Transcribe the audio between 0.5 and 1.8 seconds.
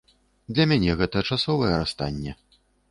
Для мяне гэта часовае